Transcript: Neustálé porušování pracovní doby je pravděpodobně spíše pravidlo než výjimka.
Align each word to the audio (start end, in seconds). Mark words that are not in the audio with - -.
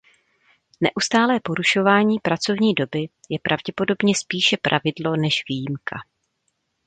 Neustálé 0.81 1.39
porušování 1.43 2.19
pracovní 2.19 2.73
doby 2.73 2.99
je 3.29 3.39
pravděpodobně 3.39 4.15
spíše 4.15 4.57
pravidlo 4.61 5.15
než 5.15 5.43
výjimka. 5.49 5.95